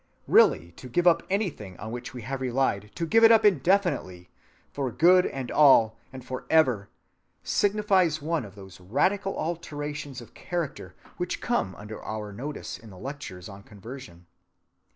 [0.27, 4.29] Really to give up anything on which we have relied, to give it up definitively,
[4.71, 6.89] "for good and all" and forever,
[7.43, 12.97] signifies one of those radical alterations of character which came under our notice in the
[12.97, 14.25] lectures on conversion.